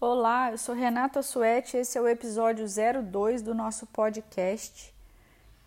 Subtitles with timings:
[0.00, 2.64] Olá, eu sou Renata Suete, esse é o episódio
[3.02, 4.94] 02 do nosso podcast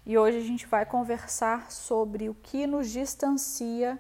[0.06, 4.00] e hoje a gente vai conversar sobre o que nos distancia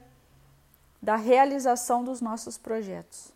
[1.02, 3.34] da realização dos nossos projetos.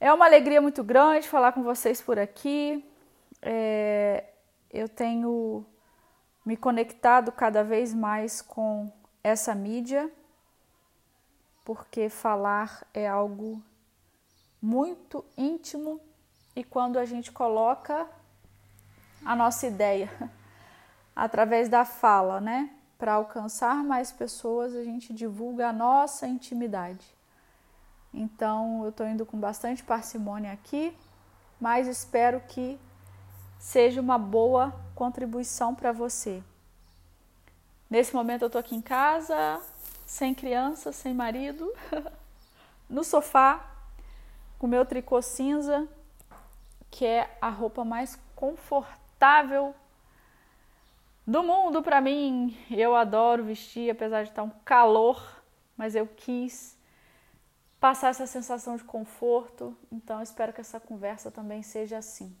[0.00, 2.82] É uma alegria muito grande falar com vocês por aqui.
[3.42, 4.24] É,
[4.72, 5.62] eu tenho
[6.42, 8.90] me conectado cada vez mais com
[9.22, 10.10] essa mídia,
[11.66, 13.62] porque falar é algo
[14.60, 16.00] muito íntimo
[16.54, 18.06] e quando a gente coloca
[19.24, 20.10] a nossa ideia
[21.14, 27.06] através da fala, né, para alcançar mais pessoas, a gente divulga a nossa intimidade.
[28.12, 30.94] Então, eu estou indo com bastante parcimônia aqui,
[31.60, 32.78] mas espero que
[33.58, 36.42] seja uma boa contribuição para você.
[37.88, 39.60] Nesse momento, eu estou aqui em casa,
[40.04, 41.72] sem criança, sem marido,
[42.88, 43.69] no sofá,
[44.60, 45.88] com meu tricô cinza,
[46.90, 49.74] que é a roupa mais confortável
[51.26, 52.54] do mundo para mim.
[52.70, 55.42] Eu adoro vestir, apesar de estar um calor,
[55.78, 56.76] mas eu quis
[57.80, 59.74] passar essa sensação de conforto.
[59.90, 62.36] Então espero que essa conversa também seja assim,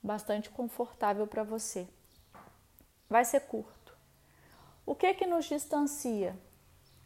[0.00, 1.88] bastante confortável para você.
[3.08, 3.92] Vai ser curto.
[4.86, 6.38] O que é que nos distancia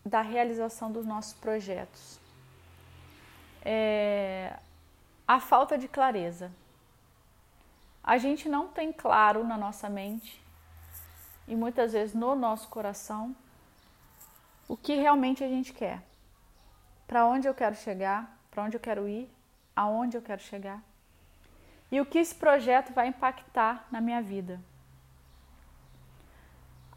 [0.04, 2.22] da realização dos nossos projetos?
[3.64, 4.58] É
[5.26, 6.52] a falta de clareza.
[8.02, 10.42] A gente não tem claro na nossa mente
[11.48, 13.34] e muitas vezes no nosso coração
[14.68, 16.02] o que realmente a gente quer.
[17.06, 19.30] Para onde eu quero chegar, para onde eu quero ir,
[19.74, 20.82] aonde eu quero chegar.
[21.90, 24.60] E o que esse projeto vai impactar na minha vida.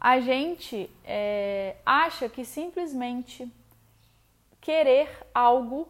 [0.00, 3.50] A gente é, acha que simplesmente
[4.60, 5.88] querer algo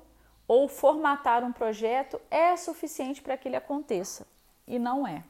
[0.48, 4.26] ou formatar um projeto é suficiente para que ele aconteça.
[4.66, 5.22] E não é.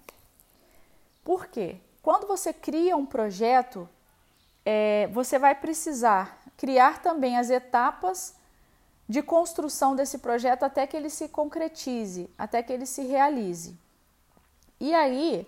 [1.25, 1.77] Por quê?
[2.01, 3.89] Quando você cria um projeto,
[4.65, 8.35] é, você vai precisar criar também as etapas
[9.09, 13.77] de construção desse projeto até que ele se concretize, até que ele se realize.
[14.79, 15.47] E aí,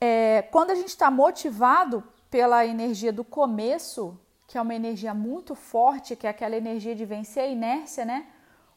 [0.00, 5.54] é, quando a gente está motivado pela energia do começo, que é uma energia muito
[5.54, 8.26] forte, que é aquela energia de vencer a inércia, né?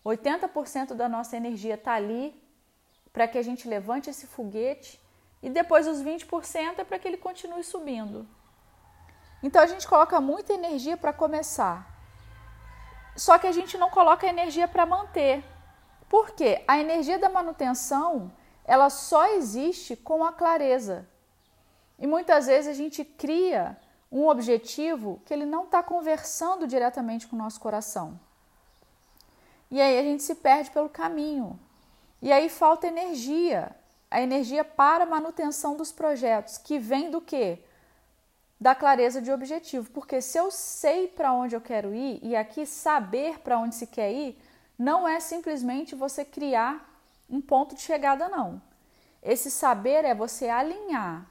[0.05, 2.39] 80% da nossa energia está ali
[3.13, 4.99] para que a gente levante esse foguete
[5.41, 8.27] e depois os 20% é para que ele continue subindo.
[9.43, 11.87] Então a gente coloca muita energia para começar.
[13.15, 15.43] Só que a gente não coloca energia para manter.
[16.07, 16.63] Por quê?
[16.67, 18.31] A energia da manutenção,
[18.63, 21.07] ela só existe com a clareza.
[21.97, 23.77] E muitas vezes a gente cria
[24.11, 28.19] um objetivo que ele não está conversando diretamente com o nosso coração.
[29.71, 31.57] E aí a gente se perde pelo caminho.
[32.21, 33.73] E aí falta energia,
[34.11, 37.59] a energia para a manutenção dos projetos, que vem do quê?
[38.59, 39.89] Da clareza de objetivo.
[39.91, 43.87] Porque se eu sei para onde eu quero ir, e aqui saber para onde se
[43.87, 44.37] quer ir,
[44.77, 46.87] não é simplesmente você criar
[47.29, 48.61] um ponto de chegada, não.
[49.23, 51.25] Esse saber é você alinhar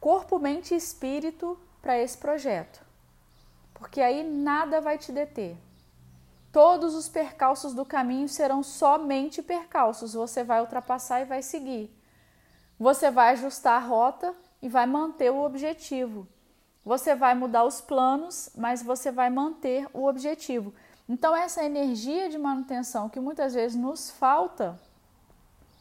[0.00, 2.80] corpo, mente e espírito para esse projeto.
[3.74, 5.56] Porque aí nada vai te deter
[6.52, 10.14] todos os percalços do caminho serão somente percalços.
[10.14, 11.90] Você vai ultrapassar e vai seguir.
[12.78, 16.26] Você vai ajustar a rota e vai manter o objetivo.
[16.84, 20.72] Você vai mudar os planos, mas você vai manter o objetivo.
[21.08, 24.78] Então, essa energia de manutenção que muitas vezes nos falta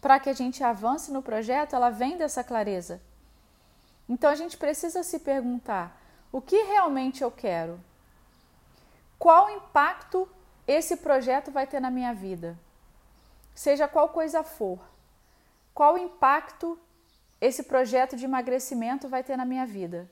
[0.01, 3.01] para que a gente avance no projeto, ela vem dessa clareza.
[4.07, 5.99] Então, a gente precisa se perguntar:
[6.31, 7.79] o que realmente eu quero?
[9.17, 10.27] Qual o impacto
[10.67, 12.57] esse projeto vai ter na minha vida?
[13.53, 14.79] Seja qual coisa for.
[15.73, 16.79] Qual impacto
[17.39, 20.09] esse projeto de emagrecimento vai ter na minha vida?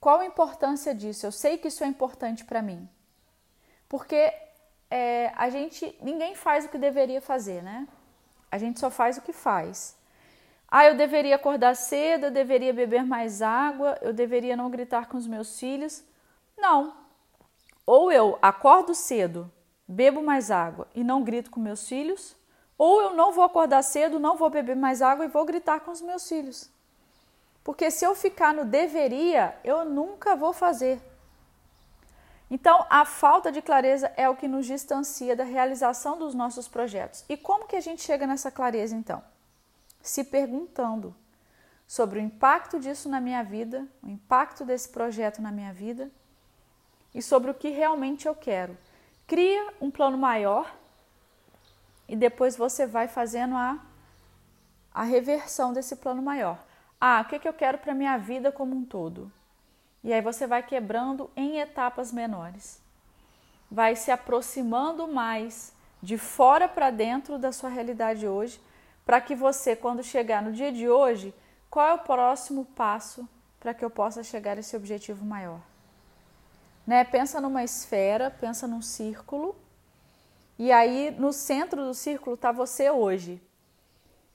[0.00, 1.26] Qual a importância disso?
[1.26, 2.88] Eu sei que isso é importante para mim.
[3.88, 4.32] Porque
[4.90, 7.88] é, a gente, ninguém faz o que deveria fazer, né?
[8.50, 9.96] A gente só faz o que faz.
[10.68, 15.16] Ah, eu deveria acordar cedo, eu deveria beber mais água, eu deveria não gritar com
[15.16, 16.04] os meus filhos.
[16.56, 16.94] Não.
[17.86, 19.50] Ou eu acordo cedo
[19.86, 22.36] bebo mais água e não grito com meus filhos,
[22.76, 25.90] ou eu não vou acordar cedo, não vou beber mais água e vou gritar com
[25.90, 26.70] os meus filhos.
[27.62, 31.00] Porque se eu ficar no deveria, eu nunca vou fazer.
[32.50, 37.24] Então, a falta de clareza é o que nos distancia da realização dos nossos projetos.
[37.28, 39.22] E como que a gente chega nessa clareza então?
[40.02, 41.14] Se perguntando
[41.86, 46.10] sobre o impacto disso na minha vida, o impacto desse projeto na minha vida
[47.14, 48.76] e sobre o que realmente eu quero.
[49.26, 50.74] Cria um plano maior
[52.06, 53.78] e depois você vai fazendo a,
[54.92, 56.58] a reversão desse plano maior.
[57.00, 59.32] Ah, o que, que eu quero para minha vida como um todo?
[60.02, 62.80] E aí você vai quebrando em etapas menores.
[63.70, 65.72] Vai se aproximando mais
[66.02, 68.60] de fora para dentro da sua realidade hoje,
[69.06, 71.34] para que você, quando chegar no dia de hoje,
[71.70, 73.26] qual é o próximo passo
[73.58, 75.60] para que eu possa chegar a esse objetivo maior?
[76.86, 77.04] Né?
[77.04, 79.56] Pensa numa esfera, pensa num círculo,
[80.58, 83.42] e aí no centro do círculo está você hoje.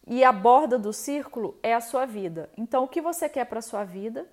[0.05, 2.49] E a borda do círculo é a sua vida.
[2.57, 4.27] Então, o que você quer para a sua vida?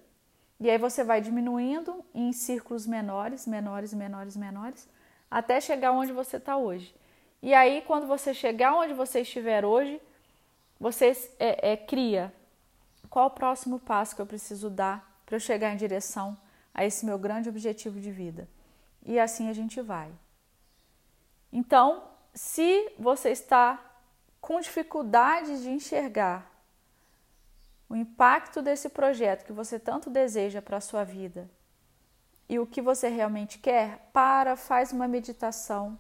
[0.59, 4.89] E aí você vai diminuindo em círculos menores, menores, menores, menores,
[5.31, 6.95] até chegar onde você está hoje.
[7.43, 10.01] E aí, quando você chegar onde você estiver hoje,
[10.81, 12.33] você é, é, cria
[13.11, 16.37] qual o próximo passo que eu preciso dar para eu chegar em direção
[16.77, 18.47] a esse meu grande objetivo de vida.
[19.03, 20.13] E assim a gente vai.
[21.51, 23.83] Então, se você está
[24.43, 26.53] com dificuldade de enxergar
[27.89, 31.49] o impacto desse projeto que você tanto deseja para a sua vida
[32.47, 35.99] e o que você realmente quer, para, faz uma meditação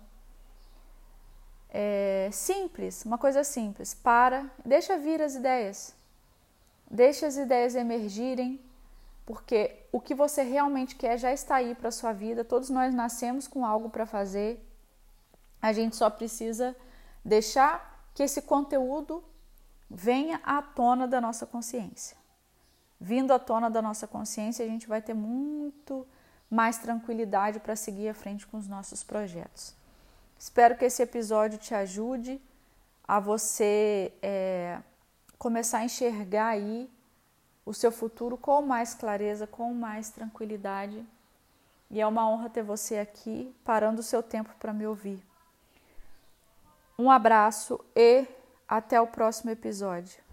[1.70, 3.94] é, simples, uma coisa simples.
[3.94, 5.96] Para, deixa vir as ideias,
[6.90, 8.61] deixa as ideias emergirem,
[9.26, 12.44] porque o que você realmente quer já está aí para a sua vida.
[12.44, 14.64] Todos nós nascemos com algo para fazer,
[15.61, 16.76] a gente só precisa
[17.25, 19.23] deixar que esse conteúdo
[19.90, 22.17] venha à tona da nossa consciência.
[23.00, 26.06] Vindo à tona da nossa consciência, a gente vai ter muito
[26.49, 29.75] mais tranquilidade para seguir à frente com os nossos projetos.
[30.38, 32.40] Espero que esse episódio te ajude
[33.06, 34.78] a você é,
[35.37, 36.88] começar a enxergar aí
[37.66, 41.04] o seu futuro com mais clareza, com mais tranquilidade.
[41.90, 45.22] E é uma honra ter você aqui, parando o seu tempo para me ouvir.
[46.96, 48.24] Um abraço e
[48.68, 50.25] até o próximo episódio.